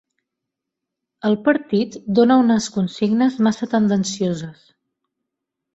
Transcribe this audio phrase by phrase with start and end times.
[1.29, 4.67] El partit dona unes consignes massa tendencioses.